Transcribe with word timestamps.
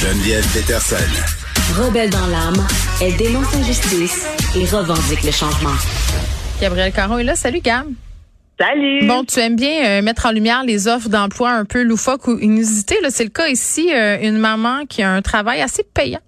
Geneviève 0.00 0.46
Peterson. 0.54 0.94
Rebelle 1.74 2.08
dans 2.08 2.26
l'âme, 2.28 2.64
elle 3.02 3.16
dénonce 3.16 3.52
l'injustice 3.52 4.28
et 4.54 4.64
revendique 4.64 5.24
le 5.24 5.32
changement. 5.32 5.74
Gabriel 6.60 6.92
Caron 6.92 7.18
est 7.18 7.24
là. 7.24 7.34
Salut, 7.34 7.58
Gab. 7.58 7.86
Salut. 8.60 9.08
Bon, 9.08 9.24
tu 9.24 9.40
aimes 9.40 9.56
bien 9.56 9.98
euh, 9.98 10.02
mettre 10.02 10.26
en 10.26 10.30
lumière 10.30 10.62
les 10.62 10.86
offres 10.86 11.08
d'emploi 11.08 11.50
un 11.50 11.64
peu 11.64 11.82
loufoques 11.82 12.28
ou 12.28 12.38
inusitées. 12.38 12.96
C'est 13.10 13.24
le 13.24 13.30
cas 13.30 13.48
ici, 13.48 13.92
euh, 13.92 14.18
une 14.22 14.38
maman 14.38 14.86
qui 14.86 15.02
a 15.02 15.10
un 15.10 15.20
travail 15.20 15.62
assez 15.62 15.82
payant. 15.82 16.22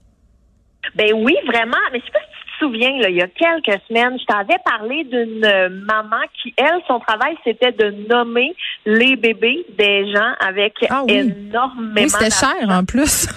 Ben 0.97 1.13
oui, 1.15 1.37
vraiment. 1.47 1.79
Mais 1.93 2.01
je 2.01 2.07
sais 2.07 2.13
pas 2.13 2.19
si 2.19 2.40
souviens, 2.61 2.97
là, 2.99 3.09
il 3.09 3.17
y 3.17 3.23
a 3.23 3.27
quelques 3.27 3.81
semaines, 3.89 4.19
je 4.21 4.25
t'avais 4.27 4.59
parlé 4.65 5.05
d'une 5.05 5.45
euh, 5.45 5.69
maman 5.69 6.23
qui, 6.41 6.55
elle, 6.57 6.81
son 6.87 7.01
travail, 7.01 7.37
c'était 7.43 7.73
de 7.73 7.91
nommer 8.09 8.55
les 8.87 9.17
bébés 9.17 9.67
des 9.77 10.13
gens 10.13 10.33
avec 10.41 10.75
Ah 10.89 11.03
oui. 11.05 11.15
énormément 11.15 11.95
Oui, 11.97 12.09
c'était 12.09 12.31
cher 12.31 12.69
en 12.69 12.85
plus. 12.85 13.29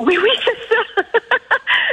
Oui, 0.00 0.16
oui, 0.22 0.30
c'est 0.44 0.74
ça. 0.74 1.02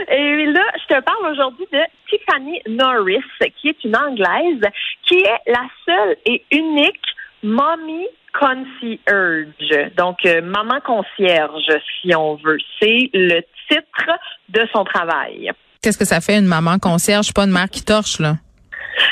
Et 0.14 0.46
là, 0.46 0.62
je 0.78 0.96
te 0.96 1.02
parle 1.02 1.32
aujourd'hui 1.32 1.66
de 1.72 1.80
Tiffany 2.08 2.62
Norris, 2.68 3.24
qui 3.60 3.70
est 3.70 3.84
une 3.84 3.96
Anglaise, 3.98 4.62
qui 5.08 5.22
est 5.22 5.52
la 5.52 5.64
seule 5.86 6.16
et 6.26 6.44
unique 6.52 7.02
mommy 7.42 8.06
concierge. 8.38 9.92
Donc, 9.98 10.18
euh, 10.26 10.42
maman 10.42 10.80
concierge, 10.82 11.72
si 12.02 12.14
on 12.16 12.36
veut. 12.36 12.58
C'est 12.80 13.10
le 13.14 13.42
titre 13.70 14.20
de 14.50 14.68
son 14.72 14.84
travail. 14.84 15.52
Qu'est-ce 15.86 16.00
que 16.00 16.06
ça 16.06 16.20
fait 16.20 16.40
une 16.40 16.48
maman 16.48 16.80
concierge, 16.80 17.32
pas 17.32 17.44
une 17.44 17.52
mère 17.52 17.70
qui 17.70 17.86
torche, 17.86 18.20
là? 18.20 18.38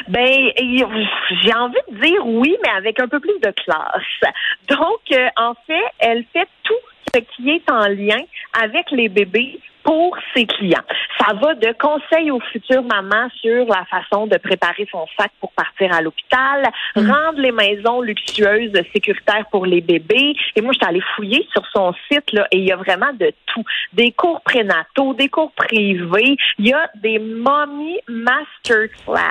Ben, 0.08 0.50
j'ai 0.58 1.54
envie 1.54 1.76
de 1.92 2.02
dire 2.02 2.26
oui, 2.26 2.58
mais 2.64 2.72
avec 2.76 3.00
un 3.00 3.08
peu 3.08 3.20
plus 3.20 3.40
de 3.44 3.52
classe. 3.52 4.34
Donc, 4.68 5.02
euh, 5.12 5.28
en 5.38 5.54
fait, 5.68 5.84
elle 6.00 6.26
fait 6.34 6.48
tout 6.64 6.74
ce 7.14 7.20
qui 7.20 7.52
est 7.52 7.70
en 7.70 7.86
lien 7.90 8.18
avec 8.60 8.90
les 8.90 9.08
bébés 9.08 9.60
pour 9.84 10.18
ses 10.36 10.46
clients. 10.46 10.84
Ça 11.20 11.34
va 11.34 11.56
de 11.56 11.74
conseils 11.80 12.32
aux 12.32 12.40
futures 12.52 12.84
mamans 12.84 13.30
sur 13.42 13.66
la 13.66 13.86
façon 13.86 14.28
de 14.28 14.38
préparer 14.38 14.88
son 14.92 15.06
sac 15.18 15.32
pour 15.40 15.52
partir 15.52 15.94
à 15.94 16.02
l'hôpital, 16.02 16.64
rendre 16.96 17.40
les 17.40 17.52
maisons 17.52 18.02
luxueuses 18.02 18.74
sécuritaires 18.94 19.46
pour 19.52 19.66
les 19.66 19.82
bébés. 19.82 20.36
Et 20.56 20.62
moi, 20.62 20.74
je 20.74 20.80
suis 20.80 20.88
allée 20.88 21.04
fouiller 21.16 21.48
sur 21.52 21.64
son 21.74 21.94
site 22.10 22.32
là, 22.32 22.48
et 22.52 22.58
il 22.58 22.66
y 22.66 22.72
a 22.72 22.78
vraiment 22.78 23.14
de 23.14 23.32
tout. 23.48 23.64
Des 23.94 24.12
cours 24.12 24.42
prénataux, 24.42 25.14
des 25.14 25.30
cours 25.30 25.52
privés. 25.52 26.38
Il 26.60 26.68
y 26.68 26.74
a 26.74 26.90
des 26.96 27.20
mommy 27.20 28.00
masterclass, 28.08 29.22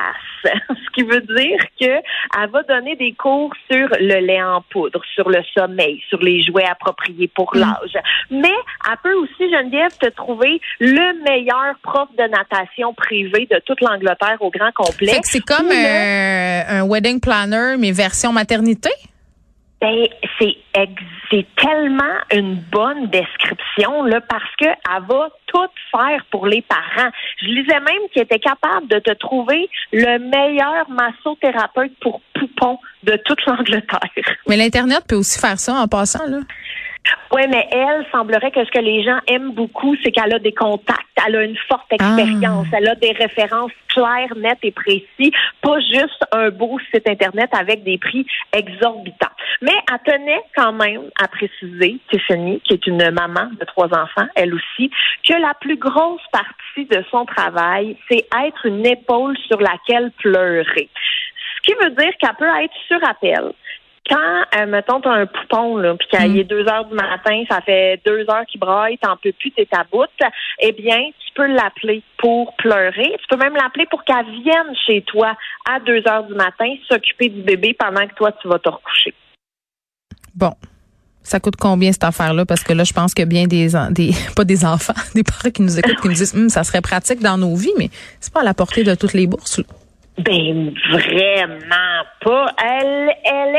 ce 0.44 0.90
qui 0.94 1.02
veut 1.02 1.20
dire 1.20 1.58
que 1.80 2.02
elle 2.38 2.50
va 2.50 2.62
donner 2.62 2.96
des 2.96 3.12
cours 3.12 3.52
sur 3.70 3.88
le 3.98 4.20
lait 4.20 4.42
en 4.42 4.62
poudre, 4.62 5.02
sur 5.14 5.28
le 5.28 5.42
sommeil, 5.56 6.02
sur 6.08 6.20
les 6.20 6.42
jouets 6.42 6.64
appropriés 6.64 7.28
pour 7.34 7.54
l'âge. 7.54 7.96
Mais 8.30 8.54
elle 8.88 8.96
peut 9.02 9.14
aussi, 9.14 9.50
Geneviève, 9.50 9.96
te 9.98 10.08
trouver 10.08 10.41
le 10.80 11.22
meilleur 11.24 11.74
prof 11.82 12.08
de 12.16 12.24
natation 12.24 12.94
privé 12.94 13.46
de 13.50 13.60
toute 13.66 13.80
l'Angleterre 13.80 14.36
au 14.40 14.50
grand 14.50 14.72
complet. 14.72 15.20
C'est 15.22 15.40
comme 15.40 15.68
le- 15.68 16.70
un 16.80 16.86
wedding 16.86 17.20
planner, 17.20 17.76
mais 17.78 17.92
version 17.92 18.32
maternité? 18.32 18.90
Ben, 19.80 20.06
c'est 20.38 20.56
c'est 21.28 21.46
tellement 21.56 22.14
une 22.32 22.54
bonne 22.70 23.08
description 23.08 24.04
là 24.04 24.20
parce 24.20 24.44
que 24.58 24.66
elle 24.66 25.02
va 25.08 25.28
tout 25.46 25.58
faire 25.90 26.24
pour 26.30 26.46
les 26.46 26.62
parents. 26.62 27.10
Je 27.40 27.46
lisais 27.46 27.80
même 27.80 28.08
qu'elle 28.12 28.22
était 28.24 28.38
capable 28.38 28.86
de 28.88 29.00
te 29.00 29.12
trouver 29.14 29.68
le 29.92 30.18
meilleur 30.18 30.88
massothérapeute 30.88 31.92
pour 32.00 32.20
poupons 32.34 32.78
de 33.02 33.16
toute 33.24 33.44
l'Angleterre. 33.46 34.00
Mais 34.48 34.56
l'Internet 34.56 35.00
peut 35.08 35.16
aussi 35.16 35.40
faire 35.40 35.58
ça 35.58 35.74
en 35.74 35.88
passant, 35.88 36.26
là. 36.28 36.38
Oui, 37.32 37.42
mais 37.48 37.66
elle 37.72 38.06
semblerait 38.12 38.50
que 38.50 38.64
ce 38.64 38.70
que 38.70 38.78
les 38.78 39.02
gens 39.02 39.18
aiment 39.26 39.52
beaucoup, 39.52 39.96
c'est 40.02 40.12
qu'elle 40.12 40.34
a 40.34 40.38
des 40.38 40.52
contacts, 40.52 41.00
elle 41.26 41.36
a 41.36 41.44
une 41.44 41.56
forte 41.68 41.90
expérience, 41.90 42.66
elle 42.72 42.88
a 42.88 42.94
des 42.94 43.12
références 43.12 43.72
claires, 43.88 44.36
nettes 44.36 44.58
et 44.62 44.70
précises, 44.70 45.32
pas 45.62 45.80
juste 45.80 46.24
un 46.32 46.50
beau 46.50 46.78
site 46.92 47.08
internet 47.08 47.48
avec 47.58 47.84
des 47.84 47.98
prix 47.98 48.26
exorbitants. 48.52 49.32
Mais 49.62 49.72
elle 49.90 50.12
tenait 50.12 50.42
quand 50.54 50.72
même 50.72 51.10
à 51.20 51.28
préciser, 51.28 51.98
Tiffany, 52.10 52.60
qui 52.60 52.74
est 52.74 52.86
une 52.86 53.10
maman 53.10 53.48
de 53.58 53.64
trois 53.64 53.88
enfants, 53.88 54.28
elle 54.34 54.54
aussi, 54.54 54.90
que 55.26 55.34
la 55.34 55.54
plus 55.60 55.76
grosse 55.76 56.22
partie 56.32 56.86
de 56.86 57.02
son 57.10 57.24
travail, 57.24 57.96
c'est 58.10 58.26
être 58.44 58.66
une 58.66 58.86
épaule 58.86 59.36
sur 59.48 59.60
laquelle 59.60 60.10
pleurer. 60.18 60.88
Ce 61.56 61.62
qui 61.62 61.74
veut 61.82 61.90
dire 61.90 62.12
qu'elle 62.18 62.36
peut 62.38 62.62
être 62.62 62.74
sur 62.88 63.02
appel 63.08 63.52
quand, 64.08 64.42
euh, 64.58 64.66
mettons, 64.66 65.00
t'as 65.00 65.12
un 65.12 65.26
poupon, 65.26 65.76
là, 65.76 65.94
puis 65.94 66.08
qu'il 66.08 66.38
est 66.38 66.44
deux 66.44 66.66
heures 66.68 66.86
du 66.86 66.94
matin, 66.94 67.44
ça 67.48 67.60
fait 67.60 68.00
deux 68.04 68.28
heures 68.28 68.44
qu'il 68.50 68.58
braille, 68.58 68.98
t'en 68.98 69.16
peux 69.16 69.32
plus, 69.32 69.52
t'es 69.52 69.68
à 69.72 69.84
bout, 69.84 70.06
eh 70.60 70.72
bien, 70.72 70.98
tu 71.24 71.32
peux 71.34 71.46
l'appeler 71.46 72.02
pour 72.18 72.54
pleurer. 72.56 73.16
Tu 73.20 73.26
peux 73.30 73.36
même 73.36 73.54
l'appeler 73.54 73.86
pour 73.86 74.04
qu'elle 74.04 74.26
vienne 74.42 74.74
chez 74.86 75.02
toi 75.02 75.36
à 75.70 75.78
deux 75.80 76.02
heures 76.08 76.24
du 76.24 76.34
matin 76.34 76.74
s'occuper 76.88 77.28
du 77.28 77.42
bébé 77.42 77.76
pendant 77.78 78.06
que 78.06 78.14
toi, 78.14 78.32
tu 78.32 78.48
vas 78.48 78.58
te 78.58 78.68
recoucher. 78.68 79.14
Bon. 80.34 80.52
Ça 81.22 81.38
coûte 81.38 81.54
combien 81.56 81.92
cette 81.92 82.02
affaire-là? 82.02 82.44
Parce 82.44 82.64
que 82.64 82.72
là, 82.72 82.82
je 82.82 82.92
pense 82.92 83.14
que 83.14 83.22
bien 83.22 83.46
des, 83.46 83.68
des 83.90 84.10
pas 84.36 84.44
des 84.44 84.64
enfants, 84.64 84.94
des 85.14 85.22
parents 85.22 85.50
qui 85.54 85.62
nous 85.62 85.78
écoutent, 85.78 86.00
qui 86.00 86.08
nous 86.08 86.14
disent, 86.14 86.34
Hum, 86.34 86.48
ça 86.48 86.64
serait 86.64 86.80
pratique 86.80 87.20
dans 87.20 87.38
nos 87.38 87.54
vies, 87.54 87.72
mais 87.78 87.90
c'est 88.18 88.32
pas 88.32 88.40
à 88.40 88.44
la 88.44 88.54
portée 88.54 88.82
de 88.82 88.96
toutes 88.96 89.14
les 89.14 89.28
bourses. 89.28 89.58
là. 89.58 89.64
Ben, 90.18 90.74
vraiment 90.90 92.02
pas. 92.20 92.54
Elle, 92.62 93.14
elle 93.24 93.56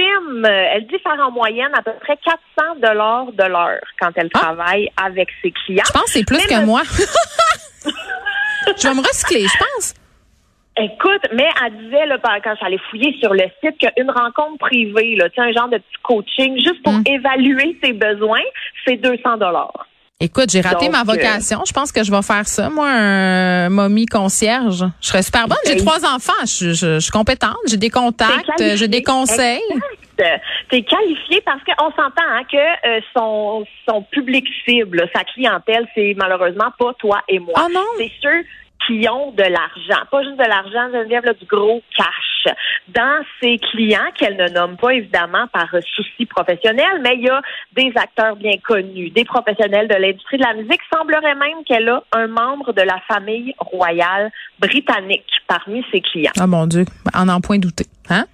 estime, 0.00 0.44
elle 0.46 0.86
dit 0.86 0.98
faire 0.98 1.18
en 1.20 1.30
moyenne 1.30 1.70
à 1.74 1.82
peu 1.82 1.92
près 2.00 2.16
400 2.24 2.80
dollars 2.82 3.32
de 3.32 3.44
l'heure 3.44 3.80
quand 4.00 4.10
elle 4.16 4.30
travaille 4.30 4.88
avec 5.02 5.28
ses 5.42 5.50
clients. 5.50 5.84
Je 5.86 5.92
pense 5.92 6.04
que 6.04 6.10
c'est 6.10 6.24
plus 6.24 6.38
Mais 6.38 6.56
que 6.56 6.64
moi. 6.64 6.82
je 7.84 8.88
vais 8.88 8.94
me 8.94 9.00
recycler, 9.06 9.46
je 9.46 9.58
pense. 9.58 9.94
Écoute, 10.76 11.26
mais 11.34 11.48
elle 11.64 11.76
disait 11.84 12.06
là, 12.06 12.16
quand 12.22 12.54
j'allais 12.60 12.78
fouiller 12.90 13.14
sur 13.20 13.34
le 13.34 13.44
site 13.62 13.76
qu'une 13.78 14.10
rencontre 14.10 14.58
privée, 14.58 15.16
là, 15.16 15.26
un 15.36 15.52
genre 15.52 15.68
de 15.68 15.78
petit 15.78 16.02
coaching, 16.02 16.54
juste 16.56 16.82
pour 16.82 16.92
Mm. 16.92 17.02
évaluer 17.06 17.78
ses 17.82 17.92
besoins, 17.92 18.42
c'est 18.86 18.96
200 18.96 19.36
dollars. 19.36 19.86
Écoute, 20.22 20.50
j'ai 20.50 20.60
raté 20.60 20.86
Donc, 20.86 20.92
ma 20.94 21.02
vocation. 21.02 21.62
Je 21.66 21.72
pense 21.72 21.92
que 21.92 22.04
je 22.04 22.10
vais 22.10 22.20
faire 22.22 22.46
ça, 22.46 22.68
moi, 22.68 22.88
un 22.90 23.70
momie 23.70 24.04
concierge. 24.06 24.84
Je 25.00 25.06
serais 25.08 25.22
super 25.22 25.48
bonne. 25.48 25.56
J'ai 25.66 25.76
Ben, 25.76 25.84
trois 25.84 26.04
enfants. 26.04 26.32
Je, 26.44 26.72
je- 26.74 26.94
je 26.94 26.98
suis 26.98 27.10
compétente. 27.10 27.56
J'ai 27.66 27.78
des 27.78 27.88
contacts. 27.88 28.44
qualifiée. 28.56 28.76
J'ai 28.76 28.88
des 28.88 29.02
conseils. 29.02 29.62
Exact. 30.18 30.42
T'es 30.70 30.82
qualifié 30.82 31.40
parce 31.46 31.62
qu'on 31.64 31.90
s'entend 31.92 32.22
hein, 32.28 32.42
que 32.52 32.56
euh, 32.58 33.00
son, 33.16 33.64
son 33.88 34.02
public 34.02 34.44
cible, 34.68 35.08
sa 35.14 35.24
clientèle, 35.24 35.86
c'est 35.94 36.14
malheureusement 36.18 36.70
pas 36.78 36.92
toi 36.98 37.22
et 37.26 37.38
moi. 37.38 37.54
Ah 37.56 37.68
non? 37.72 37.80
C'est 37.96 38.10
ceux 38.22 38.44
ont 39.08 39.32
de 39.32 39.42
l'argent, 39.42 40.04
pas 40.10 40.22
juste 40.22 40.38
de 40.38 40.44
l'argent, 40.44 40.92
Geneviève, 40.92 41.24
là, 41.24 41.34
du 41.34 41.44
gros 41.46 41.82
cash. 41.96 42.54
Dans 42.88 43.22
ses 43.40 43.58
clients, 43.58 44.10
qu'elle 44.14 44.36
ne 44.36 44.48
nomme 44.48 44.76
pas 44.76 44.94
évidemment 44.94 45.46
par 45.52 45.68
souci 45.94 46.26
professionnel, 46.26 47.00
mais 47.02 47.16
il 47.16 47.24
y 47.24 47.28
a 47.28 47.42
des 47.76 47.92
acteurs 47.96 48.36
bien 48.36 48.56
connus, 48.62 49.10
des 49.10 49.24
professionnels 49.24 49.88
de 49.88 49.94
l'industrie 49.94 50.38
de 50.38 50.44
la 50.44 50.54
musique. 50.54 50.80
Semblerait 50.92 51.34
même 51.34 51.64
qu'elle 51.66 51.88
a 51.88 52.02
un 52.12 52.26
membre 52.26 52.72
de 52.72 52.82
la 52.82 52.98
famille 53.06 53.54
royale 53.58 54.30
britannique 54.58 55.30
parmi 55.46 55.84
ses 55.92 56.00
clients. 56.00 56.32
Ah 56.38 56.46
mon 56.46 56.66
Dieu, 56.66 56.84
en 57.14 57.28
en 57.28 57.40
point 57.40 57.58
douter. 57.58 57.86
Hein? 58.08 58.24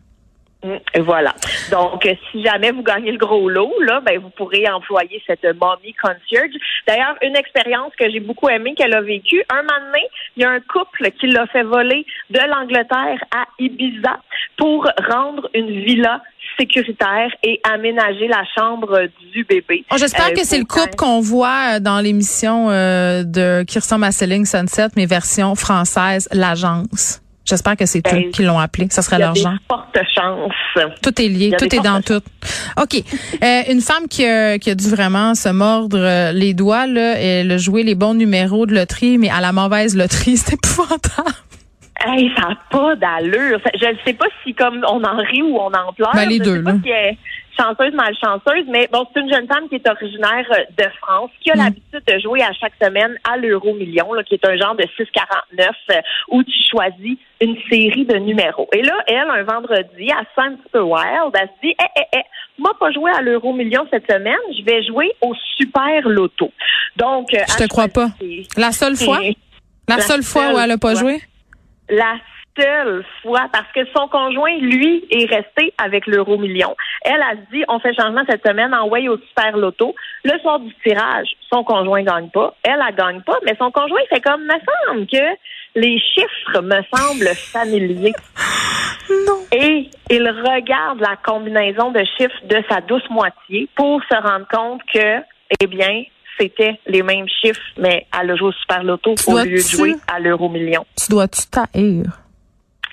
Mm, 0.66 1.00
Voilà. 1.02 1.34
Donc, 1.70 2.04
euh, 2.06 2.14
si 2.30 2.42
jamais 2.44 2.72
vous 2.72 2.82
gagnez 2.82 3.12
le 3.12 3.18
gros 3.18 3.48
lot, 3.48 3.72
là, 3.80 4.00
ben, 4.00 4.18
vous 4.18 4.30
pourrez 4.30 4.68
employer 4.68 5.22
cette 5.26 5.44
mommy 5.44 5.94
concierge. 5.94 6.54
D'ailleurs, 6.86 7.16
une 7.22 7.36
expérience 7.36 7.92
que 7.98 8.10
j'ai 8.10 8.20
beaucoup 8.20 8.48
aimée 8.48 8.74
qu'elle 8.74 8.94
a 8.94 9.00
vécue. 9.00 9.42
Un 9.50 9.62
donné, 9.62 10.04
il 10.36 10.42
y 10.42 10.44
a 10.44 10.50
un 10.50 10.60
couple 10.60 11.10
qui 11.18 11.26
l'a 11.28 11.46
fait 11.46 11.62
voler 11.62 12.04
de 12.30 12.38
l'Angleterre 12.38 13.22
à 13.34 13.44
Ibiza 13.58 14.18
pour 14.56 14.88
rendre 15.10 15.48
une 15.54 15.70
villa 15.84 16.22
sécuritaire 16.58 17.30
et 17.42 17.60
aménager 17.64 18.28
la 18.28 18.42
chambre 18.56 19.08
du 19.32 19.44
bébé. 19.44 19.84
Oh, 19.92 19.96
J'espère 19.98 20.28
Euh, 20.28 20.32
que 20.32 20.44
c'est 20.44 20.58
le 20.58 20.64
couple 20.64 20.96
qu'on 20.96 21.20
voit 21.20 21.76
euh, 21.76 21.80
dans 21.80 22.00
l'émission 22.00 22.70
euh, 22.70 23.24
de 23.24 23.64
à 24.02 24.10
Céline 24.12 24.46
Sunset, 24.46 24.88
mais 24.96 25.06
version 25.06 25.54
française, 25.54 26.28
l'agence. 26.32 27.20
J'espère 27.48 27.76
que 27.76 27.86
c'est 27.86 28.02
Ben, 28.02 28.16
eux 28.26 28.30
qui 28.30 28.42
l'ont 28.42 28.58
appelé. 28.58 28.88
Ça 28.90 29.02
serait 29.02 29.18
genre. 29.22 29.34
fortes 29.68 29.98
chances. 30.14 30.84
Tout 31.02 31.22
est 31.22 31.28
lié, 31.28 31.52
tout 31.56 31.72
est 31.74 31.80
dans 31.80 32.00
tout. 32.02 32.20
OK. 32.82 33.02
Euh, 33.42 33.62
une 33.70 33.80
femme 33.80 34.08
qui 34.10 34.26
a, 34.26 34.58
qui 34.58 34.70
a 34.70 34.74
dû 34.74 34.88
vraiment 34.90 35.34
se 35.36 35.48
mordre 35.48 35.96
euh, 35.98 36.32
les 36.32 36.54
doigts, 36.54 36.86
là, 36.88 37.14
elle 37.18 37.52
a 37.52 37.56
joué 37.56 37.84
les 37.84 37.94
bons 37.94 38.14
numéros 38.14 38.66
de 38.66 38.74
loterie, 38.74 39.16
mais 39.18 39.30
à 39.30 39.40
la 39.40 39.52
mauvaise 39.52 39.96
loterie, 39.96 40.36
c'est 40.36 40.54
épouvantable. 40.54 41.30
Hey, 42.04 42.30
ça 42.36 42.48
n'a 42.48 42.58
pas 42.70 42.94
d'allure. 42.96 43.58
Je 43.80 43.86
ne 43.86 43.96
sais 44.04 44.12
pas 44.12 44.26
si 44.44 44.52
comme 44.52 44.84
on 44.88 45.02
en 45.02 45.16
rit 45.16 45.42
ou 45.42 45.56
on 45.56 45.68
en 45.72 45.92
pleure. 45.94 46.10
Ben, 46.14 46.28
les 46.28 46.36
Je 46.38 46.42
deux, 46.42 46.56
sais 46.58 46.62
pas 46.62 46.72
là. 46.72 46.78
si 46.84 46.90
elle- 46.90 47.16
chanceuse, 47.58 47.92
malchanceuse, 47.94 48.64
mais 48.68 48.88
bon, 48.92 49.06
c'est 49.12 49.20
une 49.20 49.32
jeune 49.32 49.46
femme 49.46 49.68
qui 49.68 49.76
est 49.76 49.88
originaire 49.88 50.46
euh, 50.52 50.62
de 50.76 50.88
France, 51.00 51.30
qui 51.40 51.50
a 51.50 51.54
Mm. 51.54 51.58
l'habitude 51.58 52.02
de 52.06 52.18
jouer 52.20 52.42
à 52.42 52.52
chaque 52.52 52.74
semaine 52.82 53.16
à 53.30 53.36
l'euro 53.36 53.74
million, 53.74 54.12
là, 54.12 54.22
qui 54.22 54.34
est 54.34 54.46
un 54.46 54.56
genre 54.56 54.74
de 54.76 54.84
6,49 54.98 55.70
euh, 55.90 55.94
où 56.28 56.42
tu 56.42 56.52
choisis 56.70 57.16
une 57.40 57.56
série 57.70 58.04
de 58.04 58.16
numéros. 58.16 58.68
Et 58.72 58.82
là, 58.82 58.94
elle, 59.06 59.28
un 59.30 59.42
vendredi, 59.42 60.08
elle 60.08 60.08
se 60.08 60.34
sent 60.34 60.48
un 60.48 60.52
petit 60.56 60.68
peu 60.72 60.80
wild. 60.80 61.32
Elle 61.34 61.48
se 61.48 61.60
dit, 61.62 61.74
eh, 61.80 62.00
eh, 62.00 62.18
eh, 62.18 62.22
moi, 62.58 62.72
pas 62.78 62.90
jouer 62.92 63.10
à 63.12 63.20
l'euro 63.22 63.52
million 63.52 63.86
cette 63.90 64.10
semaine, 64.10 64.36
je 64.58 64.64
vais 64.64 64.82
jouer 64.84 65.10
au 65.20 65.34
super 65.56 66.08
loto. 66.08 66.50
Donc, 66.96 67.32
euh, 67.34 67.38
Je 67.48 67.64
te 67.64 67.68
crois 67.68 67.88
pas. 67.88 68.08
La 68.56 68.72
seule 68.72 68.96
fois? 68.96 69.20
La, 69.88 69.96
La 69.96 70.02
seule 70.02 70.22
fois 70.24 70.52
où 70.52 70.58
elle 70.58 70.70
a 70.72 70.78
pas 70.78 70.90
fois. 70.92 71.00
joué? 71.00 71.20
la 71.88 72.16
seule 72.58 73.04
fois 73.22 73.46
parce 73.52 73.70
que 73.74 73.80
son 73.96 74.08
conjoint, 74.08 74.56
lui, 74.58 75.04
est 75.10 75.26
resté 75.26 75.72
avec 75.78 76.06
l'euro 76.06 76.38
million. 76.38 76.74
Elle 77.02 77.22
a 77.22 77.34
dit, 77.52 77.64
on 77.68 77.78
fait 77.78 77.94
changement 77.94 78.22
cette 78.28 78.46
semaine, 78.46 78.74
envoyé 78.74 79.08
au 79.08 79.18
super 79.18 79.56
loto. 79.56 79.94
Le 80.24 80.38
soir 80.40 80.60
du 80.60 80.72
tirage, 80.84 81.28
son 81.52 81.64
conjoint 81.64 82.02
gagne 82.02 82.30
pas. 82.30 82.54
Elle, 82.62 82.80
elle 82.86 82.94
gagne 82.94 83.20
pas, 83.22 83.38
mais 83.44 83.54
son 83.58 83.70
conjoint 83.70 84.00
fait 84.08 84.20
comme, 84.20 84.42
me 84.42 84.88
semble 84.88 85.06
que 85.06 85.36
les 85.74 85.98
chiffres 85.98 86.62
me 86.62 86.80
semblent 86.94 87.34
familiers. 87.36 88.14
Non. 89.26 89.38
Et 89.52 89.88
il 90.10 90.28
regarde 90.28 91.00
la 91.00 91.16
combinaison 91.24 91.92
de 91.92 92.02
chiffres 92.16 92.44
de 92.44 92.62
sa 92.68 92.80
douce 92.80 93.08
moitié 93.10 93.68
pour 93.76 94.00
se 94.10 94.16
rendre 94.16 94.46
compte 94.50 94.80
que, 94.92 95.20
eh 95.60 95.66
bien, 95.66 96.02
c'était 96.38 96.78
les 96.86 97.02
mêmes 97.02 97.28
chiffres, 97.40 97.60
mais 97.76 98.06
joué 98.36 98.48
au 98.48 98.52
super 98.52 98.82
loto 98.82 99.14
au 99.28 99.38
lieu 99.38 99.52
de 99.52 99.56
jouer 99.56 99.94
à 100.12 100.18
l'euro 100.18 100.48
million. 100.48 100.84
Tu 100.96 101.10
dois-tu 101.10 101.42
t'haïr? 101.48 102.25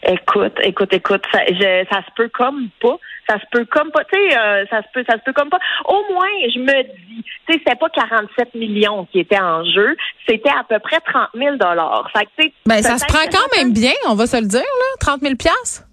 Écoute, 0.05 0.53
écoute, 0.63 0.91
écoute, 0.94 1.23
ça, 1.31 1.39
je- 1.47 1.85
ça 1.91 2.00
se 2.01 2.11
peut 2.15 2.29
comme 2.33 2.69
pas. 2.81 2.97
Ça 3.29 3.35
se 3.39 3.45
peut 3.51 3.65
comme 3.71 3.89
pas. 3.91 4.03
Tu 4.05 4.19
sais, 4.19 4.38
euh, 4.38 4.65
ça 4.69 4.81
se 4.81 4.88
peut, 4.94 5.03
ça 5.07 5.15
se 5.17 5.23
peut 5.23 5.31
comme 5.33 5.50
pas. 5.50 5.59
Au 5.85 6.03
moins, 6.13 6.27
je 6.53 6.59
me 6.59 6.83
dis, 6.83 7.23
tu 7.47 7.53
sais, 7.53 7.59
c'était 7.59 7.75
pas 7.77 7.88
47 7.89 8.53
millions 8.55 9.05
qui 9.11 9.19
étaient 9.19 9.39
en 9.39 9.63
jeu, 9.63 9.95
c'était 10.27 10.50
à 10.50 10.63
peu 10.67 10.79
près 10.79 11.00
30 11.00 11.29
000 11.33 11.55
dollars. 11.55 12.09
Fait 12.11 12.25
que, 12.25 12.29
tu 12.38 12.47
sais, 12.47 12.53
Ben, 12.65 12.81
ça 12.81 12.97
se 12.97 13.05
prend 13.05 13.23
quand 13.31 13.57
même 13.57 13.71
bien, 13.71 13.94
on 14.07 14.15
va 14.15 14.27
se 14.27 14.35
le 14.38 14.47
dire, 14.47 14.59
là. 14.59 14.97
30 15.00 15.21
000 15.21 15.35
piastres? 15.35 15.83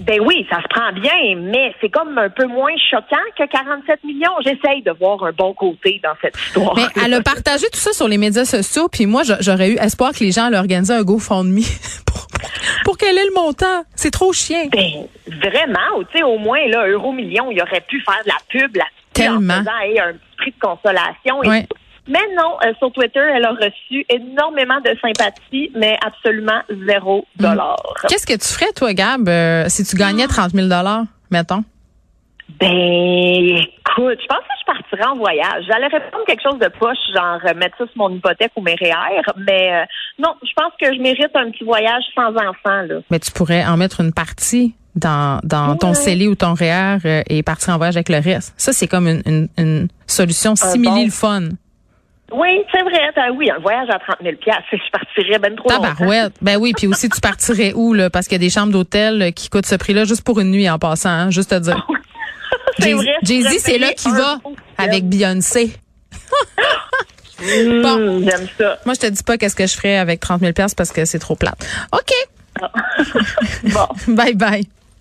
Ben 0.00 0.20
oui, 0.24 0.46
ça 0.48 0.62
se 0.62 0.68
prend 0.68 0.92
bien, 0.92 1.34
mais 1.36 1.74
c'est 1.80 1.88
comme 1.88 2.16
un 2.18 2.30
peu 2.30 2.46
moins 2.46 2.70
choquant 2.88 3.16
que 3.36 3.44
47 3.50 4.04
millions. 4.04 4.30
J'essaye 4.44 4.80
de 4.82 4.92
voir 4.92 5.20
un 5.24 5.32
bon 5.32 5.52
côté 5.54 6.00
dans 6.04 6.12
cette 6.22 6.36
histoire. 6.38 6.72
Mais 6.76 6.84
elle 7.04 7.14
a 7.14 7.20
partagé 7.20 7.66
tout 7.72 7.80
ça 7.80 7.92
sur 7.92 8.06
les 8.06 8.16
médias 8.16 8.44
sociaux, 8.44 8.88
puis 8.88 9.06
moi, 9.06 9.24
j'a- 9.24 9.38
j'aurais 9.40 9.70
eu 9.70 9.76
espoir 9.78 10.12
que 10.12 10.20
les 10.20 10.30
gens 10.30 10.50
leur 10.50 10.60
organisaient 10.60 10.94
un 10.94 11.02
GoFundMe 11.02 11.58
pour, 12.88 12.96
qu'elle 12.98 13.18
ait 13.18 13.24
le 13.26 13.34
montant? 13.34 13.84
C'est 13.94 14.10
trop 14.10 14.32
chien. 14.32 14.66
Ben, 14.72 15.06
vraiment, 15.26 16.02
tu 16.10 16.18
sais, 16.18 16.24
au 16.24 16.38
moins, 16.38 16.66
là, 16.68 16.86
Euro 16.88 17.12
Million, 17.12 17.50
il 17.50 17.60
aurait 17.60 17.82
pu 17.82 18.00
faire 18.00 18.22
de 18.24 18.28
la 18.28 18.36
pub 18.48 18.76
là-dessus 18.76 19.04
Tellement. 19.12 19.54
en 19.54 19.58
faisant 19.58 19.78
hey, 19.82 20.00
un 20.00 20.12
prix 20.38 20.52
de 20.52 20.58
consolation. 20.60 21.42
et 21.42 21.48
Ouais. 21.48 21.62
tout. 21.68 21.76
Mais 22.10 22.20
non, 22.34 22.56
euh, 22.64 22.72
sur 22.78 22.90
Twitter, 22.92 23.20
elle 23.20 23.44
a 23.44 23.50
reçu 23.50 24.06
énormément 24.08 24.80
de 24.80 24.96
sympathie, 25.02 25.70
mais 25.74 25.98
absolument 26.04 26.62
zéro 26.86 27.26
Mm. 27.38 27.42
dollar. 27.42 27.76
Qu'est-ce 28.08 28.26
que 28.26 28.32
tu 28.32 28.48
ferais, 28.54 28.72
toi, 28.74 28.94
Gab, 28.94 29.28
euh, 29.28 29.64
si 29.68 29.84
tu 29.84 29.94
gagnais 29.94 30.26
30 30.26 30.52
000 30.52 30.68
mettons? 31.30 31.64
Ben, 32.60 32.68
écoute, 32.70 34.18
je 34.20 34.26
pense 34.26 34.38
que 34.38 34.54
je 34.60 34.72
partirais 34.72 35.10
en 35.10 35.16
voyage. 35.16 35.64
J'allais 35.68 35.86
répondre 35.86 36.24
quelque 36.26 36.42
chose 36.42 36.58
de 36.58 36.68
poche, 36.68 36.96
genre 37.14 37.38
euh, 37.44 37.54
mettre 37.54 37.76
ça 37.78 37.84
sur 37.86 37.96
mon 37.96 38.10
hypothèque 38.10 38.52
ou 38.56 38.62
mes 38.62 38.74
REER, 38.74 39.22
mais 39.36 39.72
euh, 39.72 39.84
non, 40.18 40.34
je 40.42 40.52
pense 40.56 40.72
que 40.80 40.92
je 40.94 41.00
mérite 41.00 41.30
un 41.34 41.50
petit 41.50 41.64
voyage 41.64 42.02
sans 42.14 42.30
enfant, 42.30 42.82
là. 42.88 43.00
Mais 43.10 43.18
tu 43.18 43.30
pourrais 43.32 43.64
en 43.64 43.76
mettre 43.76 44.00
une 44.00 44.12
partie 44.12 44.74
dans, 44.96 45.40
dans 45.44 45.76
ton. 45.76 45.94
CELI 45.94 46.28
ou 46.28 46.34
ton 46.34 46.54
REER 46.54 46.98
euh, 47.04 47.22
et 47.28 47.42
partir 47.42 47.74
en 47.74 47.76
voyage 47.76 47.96
avec 47.96 48.08
le 48.08 48.18
reste. 48.18 48.54
Ça, 48.56 48.72
c'est 48.72 48.88
comme 48.88 49.06
une, 49.06 49.22
une, 49.26 49.48
une 49.58 49.88
solution 50.06 50.56
simili 50.56 50.94
bon. 50.94 51.04
le 51.04 51.10
fun. 51.10 51.48
Oui, 52.32 52.62
c'est 52.72 52.82
vrai. 52.82 53.10
Ben 53.16 53.30
oui, 53.34 53.50
un 53.50 53.58
voyage 53.58 53.88
à 53.88 53.98
30 53.98 54.18
000 54.22 54.34
je 54.72 54.90
partirais 54.90 55.38
ben 55.38 55.56
trop. 55.56 55.68
Tabarouette. 55.68 56.34
Ben 56.42 56.58
oui, 56.58 56.72
puis 56.76 56.86
aussi, 56.86 57.08
tu 57.08 57.20
partirais 57.20 57.72
où, 57.74 57.94
là? 57.94 58.10
Parce 58.10 58.26
qu'il 58.26 58.34
y 58.34 58.40
a 58.40 58.46
des 58.46 58.50
chambres 58.50 58.72
d'hôtel 58.72 59.22
euh, 59.22 59.30
qui 59.30 59.48
coûtent 59.48 59.66
ce 59.66 59.76
prix-là 59.76 60.04
juste 60.04 60.22
pour 60.22 60.38
une 60.40 60.50
nuit 60.50 60.68
en 60.68 60.78
passant, 60.78 61.08
hein, 61.08 61.30
juste 61.30 61.50
te 61.50 61.58
dire. 61.58 61.86
Jay-Z, 63.22 63.58
c'est 63.60 63.78
là 63.78 63.92
qu'il 63.92 64.12
va 64.12 64.38
avec 64.76 65.08
Beyoncé. 65.08 65.72
Mmh, 67.40 67.82
Bon. 67.82 68.20
J'aime 68.28 68.48
ça. 68.58 68.78
Moi, 68.84 68.94
je 68.94 69.00
te 69.00 69.06
dis 69.06 69.22
pas 69.22 69.38
qu'est-ce 69.38 69.54
que 69.54 69.64
je 69.64 69.74
ferais 69.76 69.96
avec 69.96 70.18
30 70.18 70.40
000 70.40 70.52
parce 70.76 70.90
que 70.90 71.04
c'est 71.04 71.20
trop 71.20 71.36
plate. 71.36 71.64
OK. 71.92 72.12
Bon, 73.72 73.86
Bye 74.08 74.34
bye. 74.34 74.66